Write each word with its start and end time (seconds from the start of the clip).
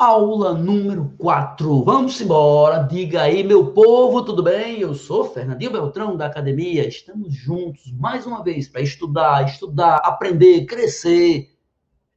Aula 0.00 0.54
número 0.54 1.12
4. 1.18 1.82
Vamos 1.82 2.20
embora. 2.20 2.84
Diga 2.84 3.22
aí, 3.22 3.42
meu 3.42 3.72
povo, 3.72 4.24
tudo 4.24 4.44
bem? 4.44 4.78
Eu 4.78 4.94
sou 4.94 5.24
Fernandinho 5.24 5.72
Beltrão 5.72 6.16
da 6.16 6.26
academia. 6.26 6.86
Estamos 6.86 7.34
juntos 7.34 7.90
mais 7.94 8.24
uma 8.24 8.44
vez 8.44 8.68
para 8.68 8.80
estudar, 8.80 9.44
estudar, 9.44 9.96
aprender, 10.04 10.66
crescer. 10.66 11.52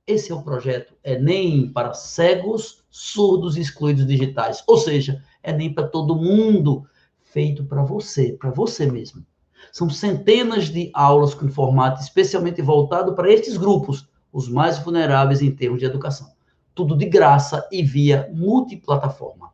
Esse 0.05 0.31
é 0.31 0.35
o 0.35 0.43
projeto 0.43 0.93
Enem 1.03 1.71
para 1.73 1.91
cegos, 1.95 2.83
surdos 2.87 3.57
e 3.57 3.61
excluídos 3.61 4.05
digitais. 4.05 4.63
Ou 4.67 4.77
seja, 4.77 5.23
Enem 5.43 5.73
para 5.73 5.87
todo 5.87 6.15
mundo, 6.15 6.85
feito 7.23 7.63
para 7.63 7.81
você, 7.81 8.33
para 8.33 8.51
você 8.51 8.85
mesmo. 8.85 9.25
São 9.71 9.89
centenas 9.89 10.65
de 10.65 10.91
aulas 10.93 11.33
com 11.33 11.49
formato 11.49 11.99
especialmente 11.99 12.61
voltado 12.61 13.15
para 13.15 13.33
estes 13.33 13.57
grupos, 13.57 14.07
os 14.31 14.47
mais 14.47 14.77
vulneráveis 14.77 15.41
em 15.41 15.49
termos 15.49 15.79
de 15.79 15.85
educação 15.85 16.27
tudo 16.73 16.97
de 16.97 17.05
graça 17.05 17.67
e 17.71 17.83
via 17.83 18.29
multiplataforma. 18.33 19.51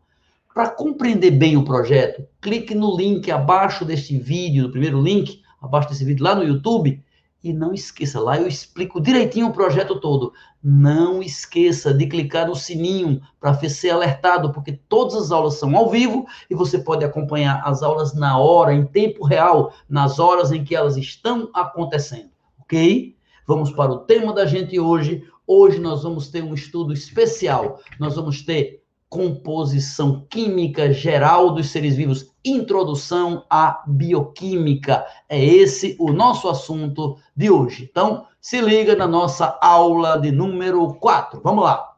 Para 0.53 0.69
compreender 0.69 1.31
bem 1.31 1.55
o 1.55 1.63
projeto, 1.63 2.27
clique 2.41 2.73
no 2.73 2.95
link 2.97 3.29
abaixo 3.29 3.85
deste 3.85 4.17
vídeo, 4.17 4.63
no 4.63 4.71
primeiro 4.71 5.01
link, 5.01 5.41
abaixo 5.61 5.89
desse 5.89 6.03
vídeo 6.03 6.23
lá 6.23 6.33
no 6.33 6.43
YouTube, 6.43 7.03
e 7.43 7.53
não 7.53 7.73
esqueça, 7.73 8.19
lá 8.19 8.37
eu 8.37 8.47
explico 8.47 8.99
direitinho 8.99 9.47
o 9.47 9.53
projeto 9.53 9.99
todo. 9.99 10.33
Não 10.61 11.21
esqueça 11.21 11.93
de 11.93 12.07
clicar 12.07 12.47
no 12.47 12.55
sininho 12.55 13.21
para 13.39 13.53
ser 13.69 13.91
alertado, 13.91 14.51
porque 14.51 14.73
todas 14.89 15.15
as 15.15 15.31
aulas 15.31 15.53
são 15.53 15.75
ao 15.77 15.89
vivo 15.89 16.25
e 16.49 16.55
você 16.55 16.79
pode 16.79 17.05
acompanhar 17.05 17.61
as 17.63 17.83
aulas 17.83 18.13
na 18.13 18.37
hora, 18.37 18.73
em 18.73 18.85
tempo 18.85 19.23
real, 19.23 19.71
nas 19.87 20.19
horas 20.19 20.51
em 20.51 20.63
que 20.63 20.75
elas 20.75 20.97
estão 20.97 21.49
acontecendo, 21.53 22.31
ok? 22.59 23.15
Vamos 23.45 23.71
para 23.71 23.91
o 23.91 23.99
tema 23.99 24.33
da 24.33 24.45
gente 24.45 24.77
hoje, 24.79 25.23
Hoje 25.49 25.79
nós 25.79 26.03
vamos 26.03 26.27
ter 26.27 26.43
um 26.43 26.53
estudo 26.53 26.91
especial. 26.91 27.79
Nós 27.97 28.17
vamos 28.17 28.41
ter 28.41 28.83
composição 29.09 30.27
química 30.29 30.91
geral 30.91 31.53
dos 31.53 31.69
seres 31.69 31.95
vivos, 31.95 32.29
introdução 32.43 33.45
à 33.49 33.81
bioquímica. 33.87 35.05
É 35.29 35.41
esse 35.41 35.95
o 35.97 36.11
nosso 36.11 36.49
assunto 36.49 37.17
de 37.33 37.49
hoje. 37.49 37.87
Então, 37.89 38.27
se 38.41 38.59
liga 38.59 38.93
na 38.95 39.07
nossa 39.07 39.57
aula 39.61 40.19
de 40.19 40.31
número 40.31 40.93
4. 40.95 41.39
Vamos 41.41 41.63
lá. 41.63 41.95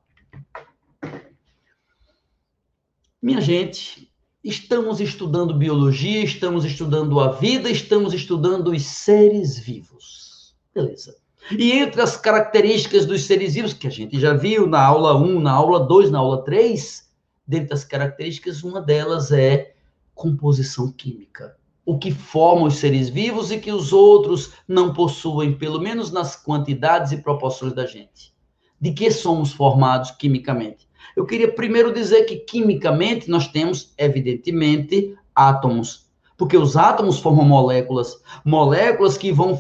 Minha 3.20 3.42
gente, 3.42 4.14
estamos 4.44 5.02
estudando 5.02 5.58
biologia, 5.58 6.24
estamos 6.24 6.64
estudando 6.64 7.20
a 7.20 7.32
vida, 7.32 7.70
estamos 7.70 8.14
estudando 8.14 8.72
os 8.72 8.86
seres 8.86 9.58
vivos. 9.58 10.56
Beleza. 10.74 11.19
E 11.52 11.72
entre 11.72 12.02
as 12.02 12.16
características 12.16 13.06
dos 13.06 13.26
seres 13.26 13.56
vivos, 13.56 13.74
que 13.74 13.88
a 13.88 13.92
gente 13.92 14.20
já 14.20 14.34
viu 14.34 14.68
na 14.68 14.84
aula 14.84 15.16
1, 15.16 15.40
na 15.40 15.52
aula 15.52 15.80
2, 15.80 16.12
na 16.12 16.20
aula 16.20 16.44
3, 16.44 17.10
dentre 17.48 17.74
as 17.74 17.84
características, 17.84 18.64
uma 18.64 18.82
delas 18.82 19.32
é 19.32 19.74
composição 20.14 20.92
química. 20.92 21.58
O 21.86 21.98
que 21.98 22.12
forma 22.12 22.68
os 22.68 22.76
seres 22.76 23.10
vivos 23.10 23.52
e 23.52 23.58
que 23.58 23.72
os 23.72 23.92
outros 23.92 24.52
não 24.68 24.94
possuem, 24.94 25.58
pelo 25.58 25.80
menos 25.80 26.12
nas 26.12 26.36
quantidades 26.36 27.12
e 27.12 27.18
proporções 27.18 27.74
da 27.74 27.86
gente. 27.86 28.32
De 28.80 28.92
que 28.92 29.10
somos 29.10 29.52
formados 29.52 30.12
quimicamente? 30.12 30.88
Eu 31.16 31.26
queria 31.26 31.52
primeiro 31.52 31.92
dizer 31.92 32.26
que 32.26 32.36
quimicamente 32.36 33.30
nós 33.30 33.48
temos, 33.48 33.94
evidentemente, 33.98 35.18
átomos. 35.34 36.08
Porque 36.38 36.56
os 36.56 36.78
átomos 36.78 37.20
formam 37.20 37.46
moléculas, 37.46 38.22
moléculas 38.46 39.18
que 39.18 39.32
vão 39.32 39.58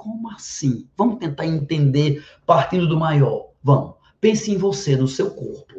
como 0.00 0.30
assim? 0.30 0.88
Vamos 0.96 1.18
tentar 1.18 1.46
entender 1.46 2.24
partindo 2.46 2.88
do 2.88 2.98
maior. 2.98 3.50
Vamos. 3.62 3.96
Pense 4.18 4.50
em 4.50 4.56
você, 4.56 4.96
no 4.96 5.06
seu 5.06 5.30
corpo. 5.30 5.74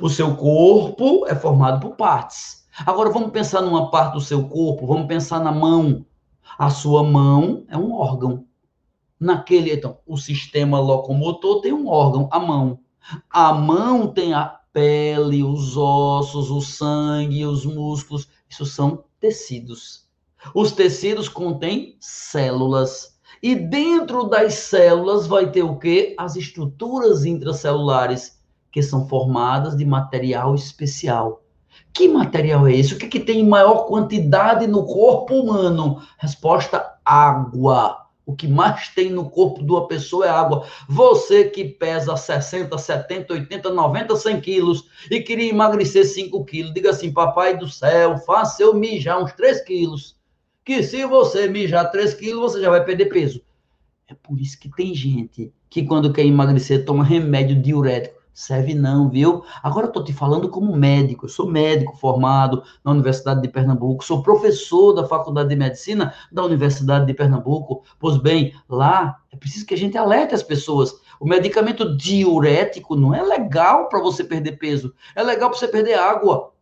O 0.00 0.08
seu 0.08 0.36
corpo 0.36 1.24
é 1.28 1.34
formado 1.34 1.80
por 1.80 1.94
partes. 1.96 2.66
Agora 2.84 3.10
vamos 3.10 3.30
pensar 3.30 3.62
numa 3.62 3.88
parte 3.88 4.14
do 4.14 4.20
seu 4.20 4.48
corpo, 4.48 4.86
vamos 4.86 5.06
pensar 5.06 5.38
na 5.38 5.52
mão. 5.52 6.04
A 6.58 6.70
sua 6.70 7.04
mão 7.04 7.64
é 7.68 7.76
um 7.76 7.92
órgão. 7.94 8.44
Naquele, 9.18 9.72
então, 9.72 9.98
o 10.06 10.16
sistema 10.16 10.80
locomotor 10.80 11.60
tem 11.60 11.72
um 11.72 11.86
órgão, 11.86 12.28
a 12.32 12.40
mão. 12.40 12.80
A 13.30 13.52
mão 13.52 14.08
tem 14.08 14.34
a 14.34 14.58
pele, 14.72 15.44
os 15.44 15.76
ossos, 15.76 16.50
o 16.50 16.60
sangue, 16.60 17.46
os 17.46 17.64
músculos. 17.64 18.28
Isso 18.48 18.66
são 18.66 19.04
tecidos. 19.20 20.08
Os 20.52 20.72
tecidos 20.72 21.28
contêm 21.28 21.96
células. 22.00 23.11
E 23.42 23.56
dentro 23.56 24.28
das 24.28 24.54
células 24.54 25.26
vai 25.26 25.50
ter 25.50 25.64
o 25.64 25.76
quê? 25.76 26.14
As 26.16 26.36
estruturas 26.36 27.24
intracelulares, 27.24 28.40
que 28.70 28.80
são 28.80 29.08
formadas 29.08 29.76
de 29.76 29.84
material 29.84 30.54
especial. 30.54 31.42
Que 31.92 32.06
material 32.06 32.68
é 32.68 32.76
esse? 32.76 32.94
O 32.94 32.98
que, 32.98 33.08
que 33.08 33.18
tem 33.18 33.44
maior 33.44 33.86
quantidade 33.86 34.68
no 34.68 34.86
corpo 34.86 35.34
humano? 35.34 36.00
Resposta: 36.18 36.94
água. 37.04 38.06
O 38.24 38.36
que 38.36 38.46
mais 38.46 38.90
tem 38.90 39.10
no 39.10 39.28
corpo 39.28 39.64
de 39.64 39.72
uma 39.72 39.88
pessoa 39.88 40.24
é 40.24 40.30
água. 40.30 40.64
Você 40.88 41.46
que 41.46 41.64
pesa 41.64 42.16
60, 42.16 42.78
70, 42.78 43.34
80, 43.34 43.70
90, 43.70 44.14
100 44.14 44.40
quilos 44.40 44.84
e 45.10 45.20
queria 45.20 45.50
emagrecer 45.50 46.06
5 46.06 46.44
quilos, 46.44 46.72
diga 46.72 46.90
assim: 46.90 47.12
Papai 47.12 47.56
do 47.56 47.68
céu, 47.68 48.18
faça 48.18 48.62
eu 48.62 48.72
mijar 48.72 49.20
uns 49.20 49.32
3 49.32 49.64
quilos 49.64 50.21
que 50.64 50.82
se 50.82 51.04
você 51.06 51.48
mijar 51.48 51.90
3 51.90 52.14
quilos, 52.14 52.52
você 52.52 52.60
já 52.60 52.70
vai 52.70 52.84
perder 52.84 53.06
peso. 53.06 53.42
É 54.08 54.14
por 54.14 54.40
isso 54.40 54.58
que 54.58 54.68
tem 54.68 54.94
gente 54.94 55.52
que 55.68 55.84
quando 55.84 56.12
quer 56.12 56.24
emagrecer 56.24 56.84
toma 56.84 57.02
remédio 57.02 57.60
diurético. 57.60 58.20
Serve 58.34 58.72
não, 58.72 59.10
viu? 59.10 59.44
Agora 59.62 59.88
eu 59.88 59.92
tô 59.92 60.02
te 60.02 60.12
falando 60.12 60.48
como 60.48 60.74
médico. 60.74 61.26
Eu 61.26 61.28
sou 61.28 61.50
médico 61.50 61.96
formado 61.98 62.62
na 62.82 62.92
Universidade 62.92 63.42
de 63.42 63.48
Pernambuco, 63.48 64.02
sou 64.02 64.22
professor 64.22 64.94
da 64.94 65.06
Faculdade 65.06 65.50
de 65.50 65.56
Medicina 65.56 66.14
da 66.32 66.42
Universidade 66.42 67.04
de 67.04 67.12
Pernambuco. 67.12 67.84
Pois 67.98 68.16
bem, 68.16 68.54
lá 68.68 69.18
é 69.30 69.36
preciso 69.36 69.66
que 69.66 69.74
a 69.74 69.78
gente 69.78 69.98
alerte 69.98 70.34
as 70.34 70.42
pessoas. 70.42 70.94
O 71.20 71.26
medicamento 71.26 71.94
diurético 71.94 72.96
não 72.96 73.14
é 73.14 73.22
legal 73.22 73.88
para 73.88 74.00
você 74.00 74.24
perder 74.24 74.52
peso, 74.52 74.94
é 75.14 75.22
legal 75.22 75.50
para 75.50 75.58
você 75.58 75.68
perder 75.68 75.94
água. 75.94 76.52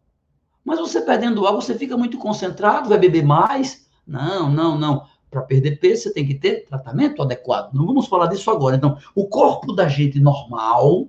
Mas 0.65 0.79
você 0.79 1.01
perdendo 1.01 1.47
água, 1.47 1.61
você 1.61 1.75
fica 1.77 1.97
muito 1.97 2.19
concentrado, 2.19 2.89
vai 2.89 2.99
beber 2.99 3.25
mais, 3.25 3.89
não, 4.07 4.51
não, 4.51 4.79
não. 4.79 5.07
Para 5.31 5.43
perder 5.43 5.79
peso, 5.79 6.03
você 6.03 6.13
tem 6.13 6.27
que 6.27 6.35
ter 6.35 6.67
tratamento 6.67 7.23
adequado. 7.23 7.73
Não 7.73 7.87
vamos 7.87 8.09
falar 8.09 8.27
disso 8.27 8.51
agora. 8.51 8.77
Então, 8.77 8.99
o 9.15 9.29
corpo 9.29 9.73
da 9.73 9.89
gente 9.89 10.19
normal 10.19 11.07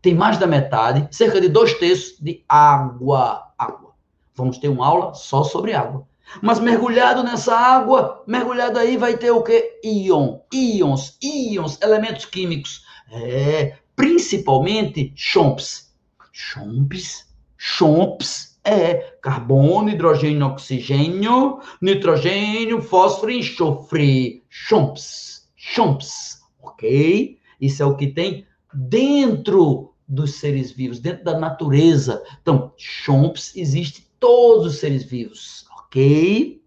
tem 0.00 0.14
mais 0.14 0.38
da 0.38 0.46
metade, 0.46 1.08
cerca 1.10 1.40
de 1.40 1.48
dois 1.48 1.74
terços 1.74 2.16
de 2.20 2.44
água. 2.48 3.52
Água. 3.58 3.90
Vamos 4.34 4.58
ter 4.58 4.68
uma 4.68 4.86
aula 4.86 5.14
só 5.14 5.42
sobre 5.42 5.72
água. 5.72 6.06
Mas 6.42 6.60
mergulhado 6.60 7.22
nessa 7.22 7.56
água, 7.56 8.22
mergulhado 8.26 8.78
aí 8.78 8.96
vai 8.96 9.16
ter 9.16 9.30
o 9.30 9.42
quê? 9.42 9.80
Íon, 9.82 10.38
íons, 10.52 11.16
íons, 11.22 11.80
elementos 11.80 12.24
químicos. 12.24 12.84
É, 13.10 13.76
principalmente 13.94 15.12
chomps. 15.16 15.92
Chomps, 16.32 17.26
chomps 17.56 18.55
é 18.66 19.16
carbono, 19.22 19.88
hidrogênio, 19.88 20.46
oxigênio, 20.46 21.60
nitrogênio, 21.80 22.82
fósforo 22.82 23.30
e 23.30 23.38
enxofre. 23.38 24.44
Chomps, 24.48 25.48
chomps, 25.54 26.40
ok? 26.60 27.38
Isso 27.60 27.82
é 27.82 27.86
o 27.86 27.96
que 27.96 28.08
tem 28.08 28.44
dentro 28.74 29.94
dos 30.08 30.34
seres 30.34 30.72
vivos, 30.72 30.98
dentro 30.98 31.24
da 31.24 31.38
natureza. 31.38 32.22
Então, 32.42 32.72
chomps 32.76 33.54
existe 33.54 34.10
todos 34.18 34.66
os 34.66 34.78
seres 34.80 35.04
vivos, 35.04 35.64
ok? 35.78 36.60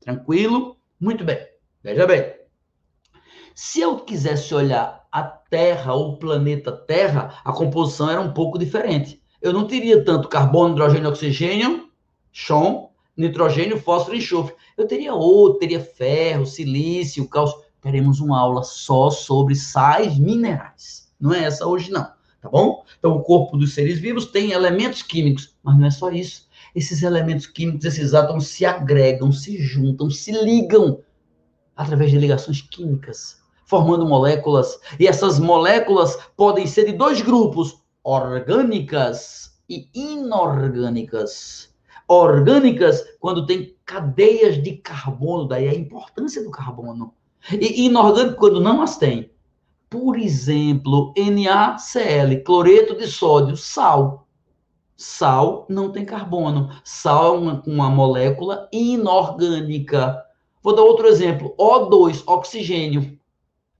Tranquilo? 0.00 0.76
Muito 0.98 1.24
bem. 1.24 1.38
Veja 1.82 2.06
bem. 2.06 2.34
Se 3.54 3.80
eu 3.80 4.00
quisesse 4.00 4.52
olhar 4.52 5.06
a 5.12 5.22
Terra, 5.22 5.94
o 5.94 6.16
planeta 6.16 6.72
Terra, 6.72 7.40
a 7.44 7.52
composição 7.52 8.10
era 8.10 8.20
um 8.20 8.32
pouco 8.32 8.58
diferente 8.58 9.23
eu 9.44 9.52
não 9.52 9.66
teria 9.66 10.02
tanto 10.02 10.26
carbono, 10.26 10.72
hidrogênio, 10.72 11.10
oxigênio, 11.10 11.90
chão, 12.32 12.88
nitrogênio, 13.14 13.78
fósforo 13.78 14.16
e 14.16 14.18
enxofre. 14.18 14.54
Eu 14.74 14.86
teria 14.86 15.12
outro, 15.12 15.58
teria 15.58 15.80
ferro, 15.80 16.46
silício, 16.46 17.28
cálcio. 17.28 17.62
Teremos 17.82 18.20
uma 18.20 18.40
aula 18.40 18.62
só 18.62 19.10
sobre 19.10 19.54
sais 19.54 20.18
minerais. 20.18 21.12
Não 21.20 21.34
é 21.34 21.44
essa 21.44 21.66
hoje, 21.66 21.90
não. 21.90 22.04
Tá 22.40 22.48
bom? 22.50 22.86
Então, 22.98 23.12
o 23.12 23.22
corpo 23.22 23.58
dos 23.58 23.74
seres 23.74 23.98
vivos 23.98 24.24
tem 24.24 24.52
elementos 24.52 25.02
químicos, 25.02 25.54
mas 25.62 25.78
não 25.78 25.86
é 25.86 25.90
só 25.90 26.10
isso. 26.10 26.48
Esses 26.74 27.02
elementos 27.02 27.46
químicos, 27.46 27.84
esses 27.84 28.14
átomos 28.14 28.46
se 28.46 28.64
agregam, 28.64 29.30
se 29.30 29.58
juntam, 29.58 30.08
se 30.08 30.32
ligam 30.32 31.00
através 31.76 32.10
de 32.10 32.18
ligações 32.18 32.62
químicas, 32.62 33.42
formando 33.66 34.06
moléculas. 34.06 34.78
E 34.98 35.06
essas 35.06 35.38
moléculas 35.38 36.16
podem 36.34 36.66
ser 36.66 36.86
de 36.86 36.92
dois 36.92 37.20
grupos, 37.20 37.83
orgânicas 38.04 39.58
e 39.68 39.88
inorgânicas. 39.94 41.74
Orgânicas, 42.06 43.02
quando 43.18 43.46
tem 43.46 43.74
cadeias 43.86 44.62
de 44.62 44.76
carbono, 44.76 45.48
daí 45.48 45.66
a 45.66 45.74
importância 45.74 46.44
do 46.44 46.50
carbono. 46.50 47.14
E 47.50 47.86
inorgânico, 47.86 48.36
quando 48.36 48.60
não 48.60 48.82
as 48.82 48.98
tem. 48.98 49.30
Por 49.88 50.18
exemplo, 50.18 51.14
NaCl, 51.16 52.42
cloreto 52.44 52.96
de 52.96 53.06
sódio, 53.06 53.56
sal. 53.56 54.26
Sal 54.96 55.66
não 55.68 55.90
tem 55.90 56.04
carbono. 56.04 56.70
Sal 56.84 57.34
é 57.34 57.38
uma, 57.38 57.62
uma 57.66 57.90
molécula 57.90 58.68
inorgânica. 58.72 60.22
Vou 60.62 60.74
dar 60.74 60.82
outro 60.82 61.06
exemplo. 61.06 61.54
O2, 61.58 62.22
oxigênio, 62.26 63.18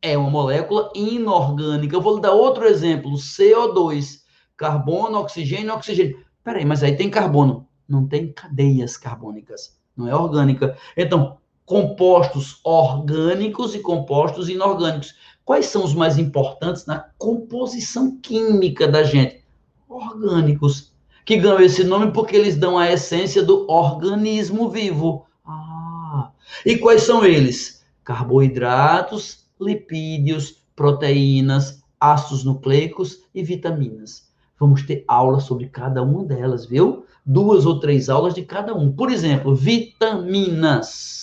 é 0.05 0.19
uma 0.19 0.29
molécula 0.29 0.93
inorgânica. 0.95 1.97
Eu 1.97 2.03
vou 2.03 2.21
dar 2.21 2.33
outro 2.33 2.67
exemplo. 2.67 3.12
CO2, 3.12 4.21
carbono, 4.55 5.19
oxigênio, 5.19 5.73
oxigênio. 5.73 6.23
Peraí, 6.45 6.62
mas 6.62 6.83
aí 6.83 6.95
tem 6.95 7.09
carbono. 7.09 7.67
Não 7.89 8.06
tem 8.06 8.31
cadeias 8.31 8.99
carbônicas. 8.99 9.79
Não 9.97 10.06
é 10.06 10.15
orgânica. 10.15 10.77
Então, 10.95 11.39
compostos 11.65 12.61
orgânicos 12.62 13.75
e 13.75 13.79
compostos 13.79 14.51
inorgânicos. 14.51 15.15
Quais 15.43 15.67
são 15.67 15.83
os 15.83 15.95
mais 15.95 16.19
importantes 16.19 16.85
na 16.85 17.06
composição 17.17 18.19
química 18.21 18.87
da 18.87 19.03
gente? 19.05 19.43
Orgânicos, 19.89 20.93
que 21.25 21.39
ganham 21.39 21.61
esse 21.61 21.83
nome 21.83 22.12
porque 22.12 22.37
eles 22.37 22.56
dão 22.56 22.77
a 22.77 22.93
essência 22.93 23.43
do 23.43 23.67
organismo 23.71 24.69
vivo. 24.69 25.25
Ah, 25.47 26.31
e 26.67 26.77
quais 26.77 27.03
são 27.03 27.25
eles? 27.25 27.83
Carboidratos, 28.03 29.44
lipídios, 29.65 30.63
proteínas, 30.77 31.83
ácidos 31.99 32.45
nucleicos 32.45 33.21
e 33.35 33.43
vitaminas. 33.43 34.33
Vamos 34.59 34.83
ter 34.83 35.05
aula 35.09 35.41
sobre 35.41 35.67
cada 35.69 36.03
uma 36.03 36.25
delas, 36.25 36.67
viu? 36.67 37.05
Duas 37.27 37.67
ou 37.67 37.81
três 37.81 38.09
aulas 38.09 38.35
de 38.35 38.43
cada 38.43 38.75
um. 38.75 38.93
Por 38.93 39.11
exemplo, 39.11 39.55
vitaminas. 39.55 41.15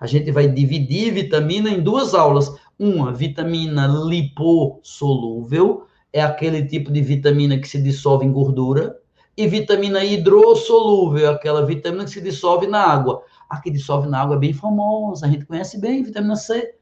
A 0.00 0.06
gente 0.06 0.30
vai 0.30 0.46
dividir 0.48 1.12
vitamina 1.12 1.68
em 1.70 1.82
duas 1.82 2.14
aulas. 2.14 2.54
Uma, 2.78 3.12
vitamina 3.12 3.88
lipossolúvel, 3.88 5.86
é 6.12 6.22
aquele 6.22 6.64
tipo 6.64 6.92
de 6.92 7.00
vitamina 7.02 7.58
que 7.58 7.66
se 7.66 7.82
dissolve 7.82 8.24
em 8.24 8.32
gordura. 8.32 8.96
E 9.36 9.48
vitamina 9.48 10.04
hidrossolúvel, 10.04 11.26
é 11.26 11.34
aquela 11.34 11.66
vitamina 11.66 12.04
que 12.04 12.10
se 12.10 12.20
dissolve 12.20 12.66
na 12.66 12.80
água. 12.80 13.22
A 13.48 13.60
que 13.60 13.70
dissolve 13.70 14.08
na 14.08 14.20
água 14.20 14.36
é 14.36 14.38
bem 14.38 14.52
famosa, 14.52 15.26
a 15.26 15.28
gente 15.28 15.44
conhece 15.44 15.80
bem, 15.80 16.02
vitamina 16.02 16.36
C. 16.36 16.77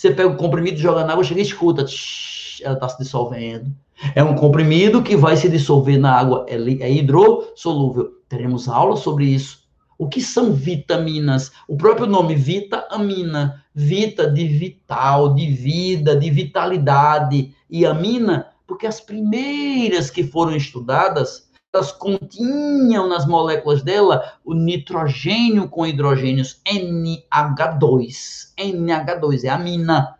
Você 0.00 0.12
pega 0.12 0.30
o 0.30 0.36
comprimido, 0.36 0.78
joga 0.78 1.04
na 1.04 1.12
água, 1.12 1.22
chega 1.22 1.40
e 1.40 1.42
escuta, 1.42 1.84
tsh, 1.84 2.62
ela 2.62 2.72
está 2.72 2.88
se 2.88 2.96
dissolvendo. 2.96 3.70
É 4.14 4.24
um 4.24 4.34
comprimido 4.34 5.02
que 5.02 5.14
vai 5.14 5.36
se 5.36 5.46
dissolver 5.46 6.00
na 6.00 6.10
água, 6.10 6.46
é, 6.48 6.54
é 6.54 6.90
hidrossolúvel. 6.90 8.10
Teremos 8.26 8.66
aula 8.66 8.96
sobre 8.96 9.26
isso. 9.26 9.58
O 9.98 10.08
que 10.08 10.22
são 10.22 10.54
vitaminas? 10.54 11.52
O 11.68 11.76
próprio 11.76 12.06
nome 12.06 12.34
vitamina, 12.34 13.62
vita 13.74 14.26
de 14.26 14.48
vital, 14.48 15.34
de 15.34 15.50
vida, 15.50 16.16
de 16.16 16.30
vitalidade, 16.30 17.54
e 17.68 17.84
amina, 17.84 18.46
porque 18.66 18.86
as 18.86 19.02
primeiras 19.02 20.08
que 20.08 20.24
foram 20.24 20.56
estudadas, 20.56 21.49
elas 21.72 21.92
continham 21.92 23.08
nas 23.08 23.26
moléculas 23.26 23.82
dela 23.82 24.34
o 24.44 24.54
nitrogênio 24.54 25.68
com 25.68 25.86
hidrogênios 25.86 26.60
NH2. 26.66 28.52
NH2 28.58 29.44
é 29.44 29.48
amina. 29.48 30.18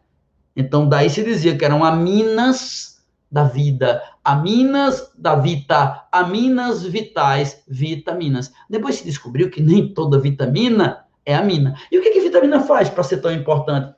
Então 0.55 0.89
daí 0.89 1.11
se 1.11 1.25
dizia 1.25 1.57
que 1.57 1.65
eram 1.65 1.85
aminas 1.85 3.05
da 3.31 3.45
vida, 3.45 4.03
aminas 4.25 5.11
da 5.17 5.37
vita, 5.37 6.05
aminas 6.11 6.83
vitais, 6.85 7.63
vitaminas. 7.67 8.53
Depois 8.69 8.97
se 8.97 9.05
descobriu 9.05 9.51
que 9.51 9.61
nem 9.61 9.93
toda 9.93 10.19
vitamina 10.19 11.05
é 11.25 11.35
amina. 11.35 11.77
E 11.91 11.99
o 11.99 12.03
que, 12.03 12.11
que 12.11 12.21
vitamina 12.21 12.61
faz 12.61 12.89
para 12.89 13.05
ser 13.05 13.19
tão 13.19 13.33
importante? 13.33 13.95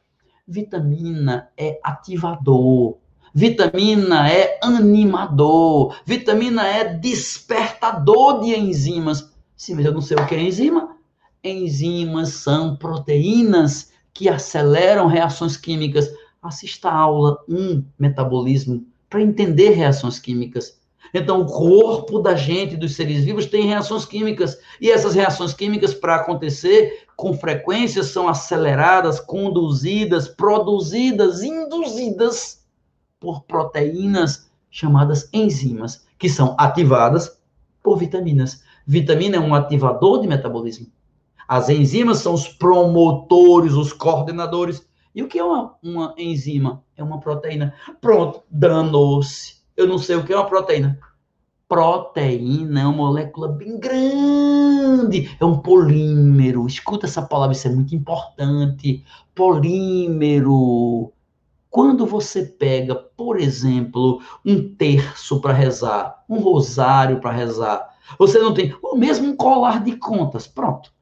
Vitamina 0.47 1.51
é 1.57 1.79
ativador. 1.83 2.99
Vitamina 3.34 4.31
é 4.31 4.58
animador. 4.62 5.96
Vitamina 6.05 6.67
é 6.67 6.84
despertador 6.84 8.40
de 8.40 8.55
enzimas. 8.55 9.31
Sim, 9.56 9.76
mas 9.76 9.87
eu 9.87 9.93
não 9.93 10.02
sei 10.02 10.19
o 10.19 10.26
que 10.26 10.34
é 10.34 10.43
enzima. 10.43 10.96
Enzimas 11.43 12.29
são 12.31 12.76
proteínas 12.76 13.90
que 14.12 14.29
aceleram 14.29 15.06
reações 15.06 15.56
químicas. 15.56 16.12
Assista 16.43 16.90
a 16.90 16.94
aula 16.94 17.38
1, 17.49 17.82
metabolismo 17.99 18.84
para 19.08 19.23
entender 19.23 19.70
reações 19.70 20.19
químicas. 20.19 20.81
Então, 21.14 21.43
o 21.43 21.46
corpo 21.46 22.19
da 22.19 22.34
gente, 22.34 22.76
dos 22.76 22.94
seres 22.94 23.25
vivos, 23.25 23.46
tem 23.46 23.67
reações 23.67 24.05
químicas. 24.05 24.58
E 24.81 24.90
essas 24.90 25.14
reações 25.14 25.52
químicas, 25.52 25.93
para 25.93 26.17
acontecer, 26.17 27.06
com 27.17 27.34
frequência, 27.34 28.02
são 28.02 28.29
aceleradas, 28.29 29.20
conduzidas, 29.20 30.29
produzidas, 30.29 31.43
induzidas 31.43 32.62
por 33.23 33.45
proteínas 33.45 34.51
chamadas 34.69 35.29
enzimas, 35.33 36.05
que 36.19 36.29
são 36.29 36.57
ativadas 36.59 37.39
por 37.81 37.97
vitaminas. 37.97 38.65
Vitamina 38.85 39.37
é 39.37 39.41
um 39.41 39.55
ativador 39.55 40.21
de 40.21 40.27
metabolismo. 40.27 40.89
As 41.47 41.69
enzimas 41.69 42.19
são 42.19 42.35
os 42.35 42.49
promotores, 42.49 43.75
os 43.75 43.93
coordenadores 43.93 44.85
e 45.15 45.23
o 45.23 45.29
que 45.29 45.39
é 45.39 45.45
uma, 45.45 45.77
uma 45.81 46.15
enzima? 46.19 46.83
É 46.97 47.05
uma 47.05 47.21
proteína. 47.21 47.73
Pronto, 48.01 48.43
danou-se. 48.51 49.63
Eu 49.77 49.87
não 49.87 49.99
sei 49.99 50.17
o 50.17 50.25
que 50.25 50.33
é 50.33 50.37
uma 50.37 50.49
proteína. 50.49 50.99
Proteína 51.69 52.81
é 52.81 52.85
uma 52.85 52.93
molécula 52.93 53.49
bem 53.49 53.79
grande, 53.79 55.37
é 55.39 55.45
um 55.45 55.59
polímero. 55.59 56.67
Escuta 56.67 57.07
essa 57.07 57.23
palavra, 57.23 57.55
isso 57.55 57.69
é 57.69 57.71
muito 57.71 57.95
importante. 57.95 59.05
Polímero. 59.33 61.13
Quando 61.73 62.07
você 62.07 62.45
pega, 62.45 62.95
por 62.95 63.41
exemplo, 63.41 64.21
um 64.45 64.73
terço 64.77 65.41
para 65.41 65.53
rezar, 65.53 66.23
um 66.29 66.39
rosário 66.39 67.19
para 67.19 67.33
rezar, 67.33 67.89
você 68.17 68.39
não 68.39 68.55
tem, 68.55 68.77
ou 68.81 68.97
mesmo 68.97 69.29
um 69.29 69.35
colar 69.35 69.83
de 69.83 69.97
contas, 69.97 70.47
pronto. 70.47 70.93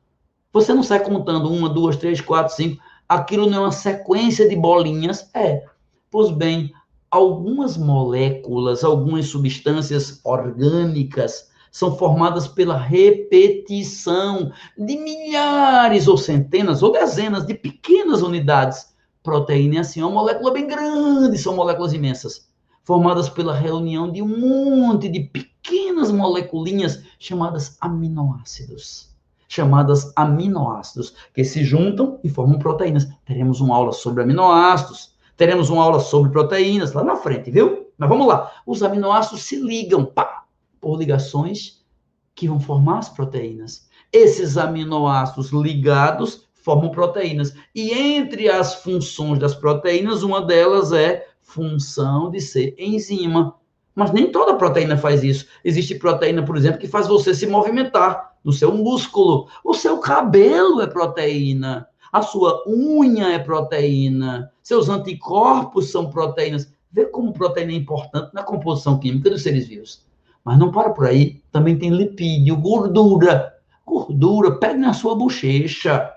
Você 0.52 0.72
não 0.72 0.82
sai 0.82 1.00
contando 1.00 1.52
uma, 1.52 1.68
duas, 1.68 1.96
três, 1.96 2.22
quatro, 2.22 2.54
cinco 2.54 2.80
aquilo 3.10 3.50
não 3.50 3.58
é 3.58 3.60
uma 3.62 3.72
sequência 3.72 4.48
de 4.48 4.54
bolinhas? 4.54 5.28
É. 5.34 5.64
Pois 6.08 6.30
bem, 6.30 6.72
algumas 7.10 7.76
moléculas, 7.76 8.84
algumas 8.84 9.26
substâncias 9.26 10.20
orgânicas 10.22 11.50
são 11.72 11.96
formadas 11.96 12.46
pela 12.46 12.78
repetição 12.78 14.52
de 14.78 14.96
milhares 14.96 16.06
ou 16.06 16.16
centenas 16.16 16.84
ou 16.84 16.92
dezenas 16.92 17.44
de 17.44 17.54
pequenas 17.54 18.22
unidades. 18.22 18.94
Proteína 19.22 19.76
é 19.76 19.78
assim, 19.80 20.00
é 20.00 20.04
uma 20.04 20.14
molécula 20.14 20.52
bem 20.52 20.66
grande, 20.66 21.38
são 21.38 21.54
moléculas 21.54 21.92
imensas, 21.92 22.48
formadas 22.82 23.28
pela 23.28 23.54
reunião 23.54 24.10
de 24.10 24.22
um 24.22 24.38
monte 24.38 25.08
de 25.08 25.20
pequenas 25.20 26.10
moleculinhas 26.10 27.02
chamadas 27.18 27.76
aminoácidos 27.80 29.10
chamadas 29.50 30.12
aminoácidos, 30.14 31.12
que 31.34 31.42
se 31.42 31.64
juntam 31.64 32.20
e 32.22 32.28
formam 32.28 32.60
proteínas. 32.60 33.08
Teremos 33.24 33.60
uma 33.60 33.74
aula 33.74 33.92
sobre 33.92 34.22
aminoácidos, 34.22 35.12
teremos 35.36 35.68
uma 35.70 35.82
aula 35.82 35.98
sobre 35.98 36.30
proteínas 36.30 36.92
lá 36.92 37.02
na 37.02 37.16
frente, 37.16 37.50
viu? 37.50 37.88
Mas 37.98 38.08
vamos 38.08 38.28
lá. 38.28 38.52
Os 38.64 38.80
aminoácidos 38.80 39.42
se 39.42 39.56
ligam 39.56 40.04
pá, 40.04 40.44
por 40.80 40.96
ligações 40.96 41.84
que 42.32 42.46
vão 42.46 42.60
formar 42.60 42.98
as 42.98 43.08
proteínas. 43.08 43.88
Esses 44.12 44.56
aminoácidos 44.56 45.50
ligados 45.50 46.48
formam 46.62 46.90
proteínas. 46.90 47.54
E 47.74 47.90
entre 47.92 48.48
as 48.48 48.76
funções 48.76 49.38
das 49.38 49.54
proteínas, 49.54 50.22
uma 50.22 50.42
delas 50.42 50.92
é 50.92 51.26
função 51.42 52.30
de 52.30 52.40
ser 52.40 52.74
enzima. 52.78 53.54
Mas 53.94 54.12
nem 54.12 54.30
toda 54.30 54.54
proteína 54.54 54.96
faz 54.96 55.22
isso. 55.22 55.46
Existe 55.64 55.94
proteína, 55.96 56.44
por 56.44 56.56
exemplo, 56.56 56.78
que 56.78 56.86
faz 56.88 57.06
você 57.06 57.34
se 57.34 57.46
movimentar 57.46 58.34
no 58.44 58.52
seu 58.52 58.72
músculo. 58.74 59.48
O 59.64 59.74
seu 59.74 59.98
cabelo 59.98 60.80
é 60.80 60.86
proteína. 60.86 61.86
A 62.12 62.22
sua 62.22 62.64
unha 62.66 63.32
é 63.32 63.38
proteína. 63.38 64.50
Seus 64.62 64.88
anticorpos 64.88 65.90
são 65.90 66.10
proteínas. 66.10 66.72
Vê 66.90 67.06
como 67.06 67.32
proteína 67.32 67.72
é 67.72 67.76
importante 67.76 68.32
na 68.32 68.42
composição 68.42 68.98
química 68.98 69.30
dos 69.30 69.42
seres 69.42 69.66
vivos. 69.66 70.04
Mas 70.44 70.58
não 70.58 70.70
para 70.70 70.90
por 70.90 71.06
aí. 71.06 71.42
Também 71.52 71.78
tem 71.78 71.90
lipídio, 71.90 72.56
gordura. 72.56 73.54
Gordura, 73.84 74.52
pegue 74.52 74.78
na 74.78 74.92
sua 74.92 75.14
bochecha. 75.14 76.10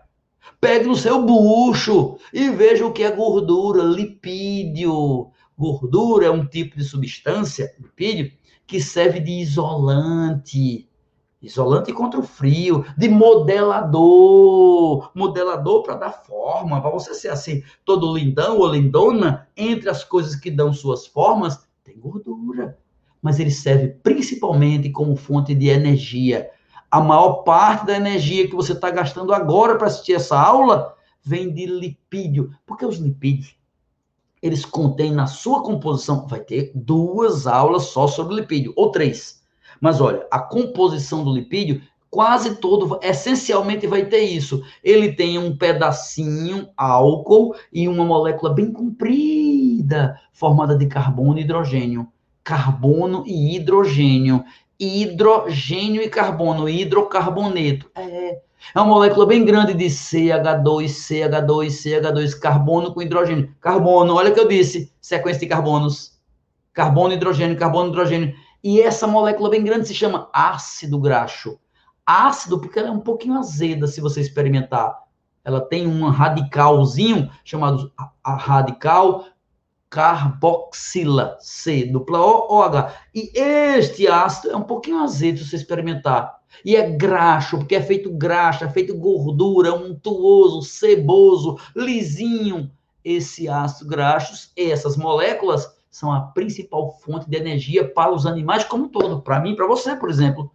Pegue 0.60 0.86
no 0.86 0.96
seu 0.96 1.24
bucho 1.24 2.18
e 2.34 2.50
veja 2.50 2.86
o 2.86 2.92
que 2.92 3.04
é 3.04 3.12
gordura, 3.12 3.84
lipídio. 3.84 5.32
Gordura 5.58 6.26
é 6.26 6.32
um 6.32 6.46
tipo 6.46 6.78
de 6.78 6.84
substância, 6.84 7.74
lipídio, 7.80 8.32
que 8.66 8.82
serve 8.82 9.20
de 9.20 9.32
isolante 9.32 10.88
Isolante 11.44 11.92
contra 11.92 12.22
o 12.22 12.24
frio, 12.24 12.86
de 12.98 13.10
modelador, 13.10 13.92
modelador 15.14 15.84
para 15.84 15.96
dar 15.96 16.12
forma, 16.14 16.80
para 16.80 16.90
você 16.90 17.14
ser 17.14 17.28
assim, 17.28 17.62
todo 17.84 18.16
lindão 18.16 18.60
ou 18.60 18.68
lindona, 18.68 19.46
entre 19.58 19.90
as 19.90 20.06
coisas 20.06 20.38
que 20.38 20.50
dão 20.50 20.72
suas 20.72 21.06
formas, 21.06 21.68
tem 21.84 22.00
gordura. 22.00 22.78
Mas 23.22 23.42
ele 23.42 23.52
serve 23.52 23.90
principalmente 23.90 24.90
como 24.90 25.18
fonte 25.18 25.54
de 25.54 25.68
energia. 25.68 26.50
A 26.94 27.02
maior 27.02 27.42
parte 27.42 27.88
da 27.88 27.96
energia 27.96 28.48
que 28.48 28.56
você 28.56 28.74
está 28.74 28.92
gastando 28.92 29.34
agora 29.34 29.76
para 29.80 29.88
assistir 29.88 30.14
essa 30.14 30.40
aula 30.40 30.94
vem 31.24 31.52
de 31.52 31.66
lipídio, 31.66 32.52
porque 32.68 32.86
os 32.86 32.98
lipídios 32.98 33.56
eles 34.40 34.64
contêm 34.64 35.12
na 35.12 35.26
sua 35.26 35.64
composição, 35.64 36.28
vai 36.28 36.42
ter 36.42 36.72
duas 36.76 37.48
aulas 37.48 37.86
só 37.86 38.06
sobre 38.06 38.36
lipídio, 38.36 38.74
ou 38.76 38.92
três. 38.92 39.42
Mas 39.82 40.00
olha, 40.00 40.28
a 40.30 40.38
composição 40.38 41.24
do 41.24 41.34
lipídio, 41.34 41.82
quase 42.12 42.58
todo, 42.58 43.00
essencialmente 43.02 43.88
vai 43.88 44.06
ter 44.06 44.22
isso. 44.22 44.62
Ele 44.84 45.14
tem 45.14 45.40
um 45.40 45.58
pedacinho 45.58 46.70
álcool 46.78 47.56
e 47.72 47.88
uma 47.88 48.06
molécula 48.06 48.54
bem 48.54 48.72
comprida, 48.72 50.16
formada 50.32 50.78
de 50.78 50.86
carbono 50.86 51.40
e 51.40 51.42
hidrogênio. 51.42 52.08
Carbono 52.44 53.24
e 53.26 53.56
hidrogênio. 53.56 54.44
Hidrogênio 54.84 56.02
e 56.02 56.10
carbono, 56.10 56.68
hidrocarboneto. 56.68 57.90
É, 57.96 58.32
é 58.34 58.80
uma 58.80 58.86
molécula 58.86 59.26
bem 59.26 59.46
grande 59.46 59.74
de 59.74 59.86
CH2, 59.86 60.86
CH2, 60.88 61.68
CH2, 61.68 62.38
carbono 62.38 62.94
com 62.94 63.02
hidrogênio. 63.02 63.56
Carbono, 63.62 64.16
olha 64.16 64.32
o 64.32 64.34
que 64.34 64.40
eu 64.40 64.48
disse, 64.48 64.94
sequência 65.00 65.40
de 65.40 65.48
carbonos. 65.48 66.20
Carbono, 66.74 67.14
hidrogênio, 67.14 67.58
carbono, 67.58 67.90
hidrogênio. 67.90 68.36
E 68.64 68.82
essa 68.82 69.08
molécula 69.08 69.50
bem 69.50 69.64
grande 69.64 69.88
se 69.88 69.94
chama 69.94 70.30
ácido 70.34 71.00
graxo. 71.00 71.60
Ácido 72.06 72.60
porque 72.60 72.80
ela 72.80 72.90
é 72.90 72.92
um 72.92 73.00
pouquinho 73.00 73.38
azeda 73.38 73.88
se 73.88 74.02
você 74.02 74.20
experimentar. 74.20 74.98
Ela 75.46 75.62
tem 75.62 75.88
um 75.88 76.10
radicalzinho 76.10 77.30
chamado 77.44 77.92
radical 78.26 79.26
carboxila, 79.94 81.38
C, 81.40 81.86
dupla 81.86 82.20
O, 82.20 82.48
OH. 82.52 82.92
E 83.14 83.32
este 83.36 84.08
ácido 84.08 84.52
é 84.52 84.58
um 84.58 84.64
pouquinho 84.64 85.04
azedo 85.04 85.38
se 85.38 85.50
você 85.50 85.56
experimentar. 85.58 86.40
E 86.66 86.76
é 86.76 86.90
graxo, 86.90 87.60
porque 87.60 87.76
é 87.76 87.82
feito 87.82 88.12
graxa, 88.12 88.66
é 88.66 88.70
feito 88.70 88.98
gordura, 88.98 89.76
untuoso, 89.76 90.64
ceboso, 90.64 91.60
lisinho. 91.76 92.72
Esse 93.06 93.48
ácido 93.48 93.88
graxo, 93.88 94.50
essas 94.58 94.98
moléculas, 94.98 95.72
são 95.92 96.12
a 96.12 96.22
principal 96.22 96.98
fonte 97.00 97.30
de 97.30 97.38
energia 97.38 97.88
para 97.88 98.12
os 98.12 98.26
animais 98.26 98.64
como 98.64 98.86
um 98.86 98.90
todo. 98.90 99.22
Para 99.22 99.40
mim, 99.42 99.56
para 99.56 99.68
você, 99.68 99.96
por 99.96 100.10
exemplo. 100.10 100.52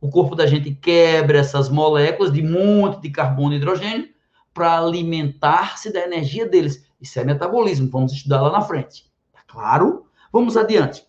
O 0.00 0.10
corpo 0.10 0.34
da 0.34 0.44
gente 0.44 0.74
quebra 0.74 1.38
essas 1.38 1.68
moléculas 1.68 2.32
de 2.32 2.42
monte 2.42 3.00
de 3.00 3.10
carbono 3.10 3.54
e 3.54 3.58
hidrogênio 3.58 4.15
para 4.56 4.78
alimentar-se 4.78 5.92
da 5.92 6.00
energia 6.00 6.48
deles. 6.48 6.82
Isso 6.98 7.20
é 7.20 7.24
metabolismo, 7.24 7.90
vamos 7.90 8.14
estudar 8.14 8.40
lá 8.40 8.50
na 8.50 8.62
frente. 8.62 9.04
Tá 9.30 9.40
claro? 9.46 10.06
Vamos 10.32 10.56
adiante 10.56 11.06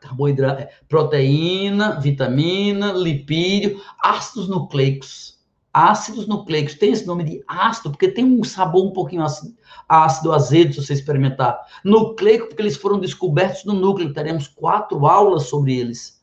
carboidrato, 0.00 0.62
é, 0.62 0.70
proteína, 0.88 2.00
vitamina, 2.00 2.90
lipídio, 2.92 3.80
ácidos 4.02 4.48
nucleicos. 4.48 5.40
Ácidos 5.72 6.26
nucleicos, 6.26 6.74
tem 6.74 6.92
esse 6.92 7.06
nome 7.06 7.22
de 7.22 7.44
ácido, 7.46 7.90
porque 7.90 8.08
tem 8.08 8.24
um 8.24 8.42
sabor 8.42 8.84
um 8.84 8.92
pouquinho 8.92 9.22
ácido, 9.22 9.54
ácido 9.88 10.32
azedo, 10.32 10.74
se 10.74 10.84
você 10.84 10.92
experimentar. 10.92 11.58
Nucleico, 11.84 12.48
porque 12.48 12.60
eles 12.60 12.76
foram 12.76 12.98
descobertos 12.98 13.64
no 13.64 13.74
núcleo, 13.74 14.12
teremos 14.12 14.48
quatro 14.48 15.06
aulas 15.06 15.44
sobre 15.44 15.78
eles. 15.78 16.20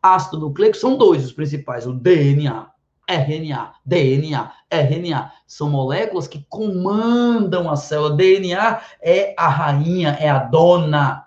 Ácido 0.00 0.38
nucleico 0.38 0.76
são 0.76 0.98
dois 0.98 1.24
os 1.24 1.32
principais, 1.32 1.86
o 1.86 1.94
DNA, 1.94 2.68
RNA, 3.08 3.74
DNA, 3.84 4.52
RNA. 4.70 5.32
São 5.46 5.70
moléculas 5.70 6.26
que 6.26 6.44
comandam 6.48 7.70
a 7.70 7.76
célula. 7.76 8.16
DNA 8.16 8.80
é 9.00 9.34
a 9.36 9.48
rainha, 9.48 10.16
é 10.20 10.28
a 10.28 10.38
dona 10.38 11.26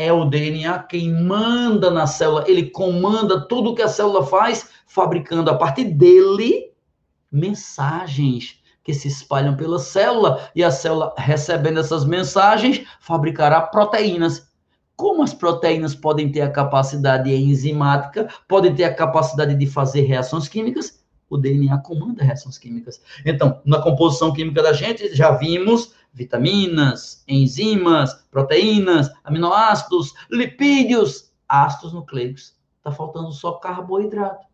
é 0.00 0.10
o 0.10 0.24
DNA 0.24 0.78
quem 0.84 1.12
manda 1.12 1.90
na 1.90 2.06
célula, 2.06 2.44
ele 2.48 2.70
comanda 2.70 3.46
tudo 3.46 3.74
que 3.74 3.82
a 3.82 3.88
célula 3.88 4.24
faz, 4.24 4.70
fabricando 4.86 5.50
a 5.50 5.54
partir 5.54 5.84
dele 5.84 6.72
mensagens 7.30 8.58
que 8.82 8.94
se 8.94 9.08
espalham 9.08 9.56
pela 9.56 9.78
célula 9.78 10.50
e 10.54 10.64
a 10.64 10.70
célula 10.70 11.14
recebendo 11.18 11.80
essas 11.80 12.04
mensagens 12.04 12.86
fabricará 12.98 13.60
proteínas. 13.60 14.49
Como 15.00 15.22
as 15.22 15.32
proteínas 15.32 15.94
podem 15.94 16.30
ter 16.30 16.42
a 16.42 16.50
capacidade 16.50 17.34
enzimática, 17.34 18.28
podem 18.46 18.74
ter 18.74 18.84
a 18.84 18.94
capacidade 18.94 19.54
de 19.54 19.66
fazer 19.66 20.02
reações 20.02 20.46
químicas, 20.46 21.02
o 21.30 21.38
DNA 21.38 21.78
comanda 21.78 22.22
reações 22.22 22.58
químicas. 22.58 23.00
Então, 23.24 23.62
na 23.64 23.80
composição 23.80 24.30
química 24.30 24.62
da 24.62 24.74
gente, 24.74 25.16
já 25.16 25.30
vimos 25.30 25.94
vitaminas, 26.12 27.24
enzimas, 27.26 28.12
proteínas, 28.30 29.10
aminoácidos, 29.24 30.12
lipídios, 30.30 31.32
ácidos 31.48 31.94
nucleicos. 31.94 32.54
Está 32.76 32.92
faltando 32.92 33.32
só 33.32 33.52
carboidrato. 33.52 34.44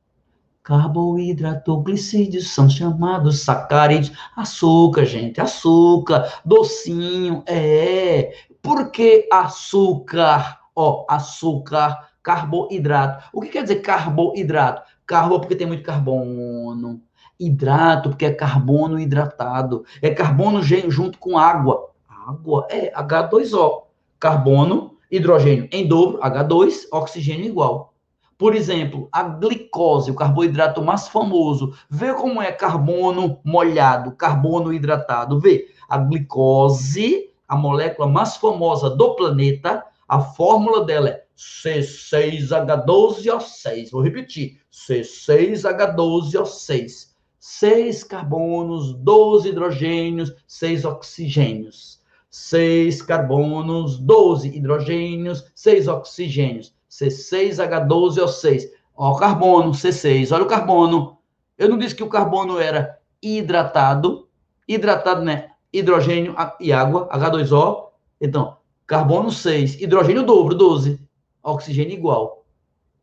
Carboidrato, 0.62 1.80
glicídios 1.82 2.50
são 2.50 2.70
chamados 2.70 3.40
sacarídeos. 3.40 4.16
Açúcar, 4.36 5.06
gente, 5.06 5.40
açúcar, 5.40 6.40
docinho, 6.44 7.42
é. 7.46 8.32
Por 8.66 8.90
que 8.90 9.28
açúcar? 9.32 10.58
Ó, 10.74 11.06
açúcar, 11.08 12.08
carboidrato. 12.20 13.28
O 13.32 13.40
que 13.40 13.50
quer 13.50 13.62
dizer 13.62 13.76
carboidrato? 13.76 14.82
Carbo 15.06 15.38
porque 15.38 15.54
tem 15.54 15.68
muito 15.68 15.84
carbono. 15.84 17.00
Hidrato, 17.38 18.08
porque 18.08 18.26
é 18.26 18.32
carbono 18.32 18.98
hidratado. 18.98 19.84
É 20.02 20.10
carbono 20.10 20.60
junto 20.64 21.16
com 21.16 21.38
água. 21.38 21.90
Água 22.08 22.66
é 22.68 22.92
H2O. 22.92 23.84
Carbono, 24.18 24.96
hidrogênio 25.08 25.68
em 25.70 25.86
dobro, 25.86 26.18
H2, 26.18 26.88
oxigênio 26.90 27.46
igual. 27.46 27.94
Por 28.36 28.56
exemplo, 28.56 29.08
a 29.12 29.22
glicose, 29.22 30.10
o 30.10 30.16
carboidrato 30.16 30.82
mais 30.82 31.06
famoso. 31.06 31.72
Vê 31.88 32.12
como 32.14 32.42
é 32.42 32.50
carbono 32.50 33.38
molhado, 33.44 34.10
carbono 34.16 34.72
hidratado. 34.72 35.38
Vê, 35.38 35.68
a 35.88 35.98
glicose, 35.98 37.30
a 37.48 37.56
molécula 37.56 38.08
mais 38.08 38.36
famosa 38.36 38.90
do 38.90 39.14
planeta, 39.14 39.84
a 40.08 40.20
fórmula 40.20 40.84
dela 40.84 41.08
é 41.08 41.24
C6H12O6. 41.36 43.90
Vou 43.90 44.02
repetir, 44.02 44.60
C6H12O6 44.72 47.16
seis 47.48 48.02
carbonos, 48.02 48.92
12 48.94 49.50
hidrogênios, 49.50 50.34
seis 50.48 50.84
oxigênios. 50.84 52.02
Seis 52.28 53.00
carbonos, 53.00 53.98
12 53.98 54.48
hidrogênios, 54.48 55.44
seis 55.54 55.86
oxigênios. 55.86 56.74
C6H12O6. 56.90 58.64
Ó, 58.96 59.12
o 59.12 59.16
carbono, 59.16 59.70
C6. 59.70 60.34
Olha 60.34 60.42
o 60.42 60.48
carbono. 60.48 61.18
Eu 61.56 61.68
não 61.68 61.78
disse 61.78 61.94
que 61.94 62.02
o 62.02 62.08
carbono 62.08 62.58
era 62.58 62.98
hidratado. 63.22 64.28
Hidratado, 64.66 65.22
né? 65.22 65.52
Hidrogênio 65.72 66.34
e 66.60 66.72
água, 66.72 67.08
H2O. 67.08 67.88
Então, 68.20 68.56
carbono 68.86 69.30
6, 69.30 69.80
hidrogênio 69.80 70.24
dobro, 70.24 70.54
12. 70.54 71.00
Oxigênio 71.42 71.92
igual. 71.92 72.44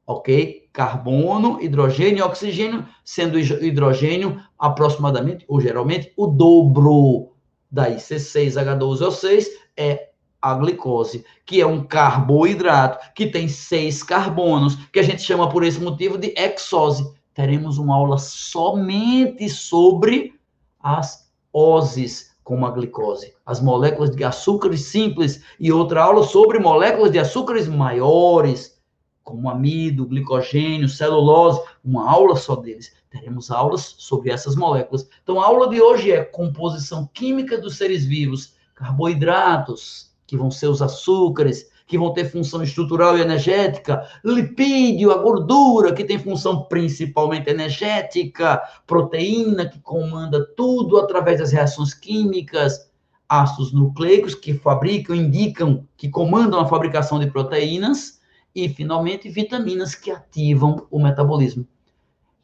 Ok? 0.06 0.64
carbono, 0.74 1.62
hidrogênio 1.62 2.18
e 2.18 2.22
oxigênio, 2.24 2.86
sendo 3.06 3.40
hidrogênio 3.40 4.42
aproximadamente, 4.58 5.46
ou 5.48 5.62
geralmente, 5.62 6.12
o 6.18 6.26
dobro. 6.26 7.32
Daí, 7.72 7.96
C6H12O6 7.98 9.46
é 9.78 10.10
a 10.42 10.56
glicose, 10.56 11.24
que 11.46 11.62
é 11.62 11.66
um 11.66 11.86
carboidrato 11.86 13.14
que 13.14 13.28
tem 13.28 13.48
seis 13.48 14.02
carbonos, 14.04 14.76
que 14.92 15.00
a 15.00 15.04
gente 15.04 15.22
chama 15.22 15.48
por 15.48 15.64
esse 15.64 15.80
motivo 15.80 16.18
de 16.18 16.34
exose. 16.36 17.08
Teremos 17.34 17.78
uma 17.78 17.96
aula 17.96 18.18
somente 18.18 19.48
sobre 19.48 20.34
as 20.80 21.32
oses, 21.54 22.33
como 22.44 22.66
a 22.66 22.72
glicose, 22.72 23.34
as 23.46 23.62
moléculas 23.62 24.12
de 24.12 24.24
açúcares 24.24 24.86
simples, 24.86 25.44
e 25.60 25.72
outra 25.72 26.04
aula 26.04 26.24
sobre 26.24 26.60
moléculas 26.60 27.12
de 27.12 27.20
açúcares 27.20 27.68
maiores, 27.68 28.78
como 29.24 29.50
amido, 29.50 30.06
glicogênio, 30.06 30.90
celulose, 30.90 31.62
uma 31.84 32.10
aula 32.10 32.36
só 32.36 32.56
deles. 32.56 32.92
Teremos 33.10 33.50
aulas 33.50 33.96
sobre 33.98 34.32
essas 34.32 34.56
moléculas. 34.56 35.08
Então, 35.24 35.40
a 35.40 35.46
aula 35.46 35.70
de 35.70 35.82
hoje 35.82 36.12
é 36.12 36.24
composição 36.24 37.10
química 37.14 37.58
dos 37.58 37.78
seres 37.78 38.04
vivos, 38.04 38.56
carboidratos, 38.76 40.12
que 40.28 40.36
vão 40.36 40.52
ser 40.52 40.68
os 40.68 40.82
açúcares, 40.82 41.72
que 41.86 41.98
vão 41.98 42.14
ter 42.14 42.26
função 42.26 42.64
estrutural 42.64 43.18
e 43.18 43.22
energética, 43.22 44.08
lipídio, 44.24 45.12
a 45.12 45.18
gordura, 45.18 45.94
que 45.94 46.04
tem 46.04 46.18
função 46.18 46.64
principalmente 46.64 47.50
energética, 47.50 48.62
proteína, 48.88 49.68
que 49.68 49.80
comanda 49.80 50.46
tudo 50.56 50.98
através 50.98 51.40
das 51.40 51.52
reações 51.52 51.94
químicas, 51.94 52.90
ácidos 53.28 53.74
nucleicos, 53.74 54.36
que 54.36 54.54
fabricam, 54.54 55.16
indicam, 55.16 55.88
que 55.98 56.10
comandam 56.10 56.60
a 56.60 56.68
fabricação 56.68 57.20
de 57.20 57.30
proteínas, 57.30 58.22
e, 58.56 58.70
finalmente, 58.70 59.30
vitaminas 59.30 59.96
que 59.96 60.12
ativam 60.12 60.86
o 60.92 61.00
metabolismo. 61.00 61.68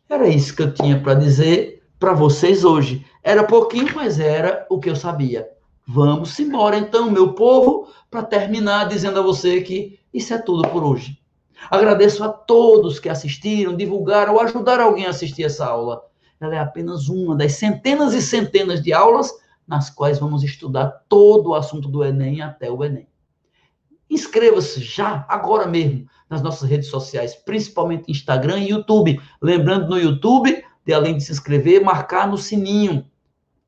Era 0.10 0.28
isso 0.28 0.56
que 0.56 0.64
eu 0.64 0.74
tinha 0.74 1.00
para 1.00 1.14
dizer 1.14 1.84
para 2.00 2.14
vocês 2.14 2.64
hoje. 2.64 3.06
Era 3.22 3.44
pouquinho, 3.44 3.94
mas 3.94 4.20
era 4.20 4.66
o 4.70 4.80
que 4.80 4.90
eu 4.90 4.96
sabia. 4.96 5.48
Vamos 5.92 6.40
embora, 6.40 6.78
então, 6.78 7.10
meu 7.10 7.34
povo, 7.34 7.88
para 8.12 8.22
terminar 8.22 8.88
dizendo 8.88 9.18
a 9.18 9.24
você 9.24 9.60
que 9.62 10.00
isso 10.14 10.32
é 10.32 10.38
tudo 10.38 10.70
por 10.70 10.84
hoje. 10.84 11.20
Agradeço 11.68 12.24
a 12.24 12.30
todos 12.30 13.00
que 13.00 13.10
assistiram, 13.10 13.76
divulgaram 13.76 14.36
ou 14.36 14.40
ajudaram 14.40 14.86
alguém 14.86 15.08
a 15.08 15.10
assistir 15.10 15.46
essa 15.46 15.66
aula. 15.66 16.04
Ela 16.40 16.54
é 16.54 16.60
apenas 16.60 17.10
uma 17.10 17.36
das 17.36 17.54
centenas 17.54 18.14
e 18.14 18.22
centenas 18.22 18.84
de 18.84 18.94
aulas 18.94 19.34
nas 19.68 19.90
quais 19.90 20.20
vamos 20.20 20.44
estudar 20.44 21.06
todo 21.10 21.50
o 21.50 21.56
assunto 21.56 21.88
do 21.88 22.04
Enem 22.04 22.44
até 22.44 22.70
o 22.70 22.84
Enem. 22.84 23.08
Inscreva-se 24.08 24.82
já, 24.82 25.26
agora 25.28 25.66
mesmo, 25.66 26.06
nas 26.30 26.44
nossas 26.44 26.70
redes 26.70 26.90
sociais, 26.90 27.34
principalmente 27.34 28.12
Instagram 28.12 28.60
e 28.60 28.70
YouTube. 28.70 29.20
Lembrando 29.42 29.90
no 29.90 29.98
YouTube, 29.98 30.64
de 30.86 30.94
além 30.94 31.18
de 31.18 31.24
se 31.24 31.32
inscrever, 31.32 31.84
marcar 31.84 32.28
no 32.28 32.38
sininho 32.38 33.10